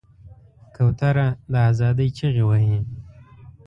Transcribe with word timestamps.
کوتره 0.75 1.27
د 1.51 1.53
آزادۍ 1.69 2.09
چیغې 2.17 2.43
وهي. 2.49 2.77